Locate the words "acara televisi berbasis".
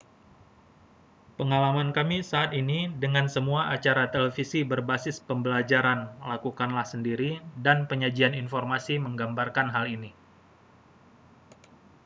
3.75-5.15